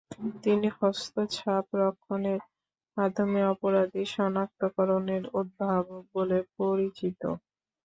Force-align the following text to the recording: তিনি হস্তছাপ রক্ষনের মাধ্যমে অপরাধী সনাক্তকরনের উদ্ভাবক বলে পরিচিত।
তিনি 0.43 0.67
হস্তছাপ 0.77 1.65
রক্ষনের 1.81 2.41
মাধ্যমে 2.97 3.41
অপরাধী 3.53 4.03
সনাক্তকরনের 4.13 5.23
উদ্ভাবক 5.39 5.85
বলে 6.15 6.37
পরিচিত। 6.55 7.21